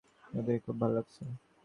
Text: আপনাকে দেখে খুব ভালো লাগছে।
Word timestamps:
আপনাকে 0.23 0.41
দেখে 0.47 0.61
খুব 0.65 0.75
ভালো 0.81 0.93
লাগছে। 0.97 1.23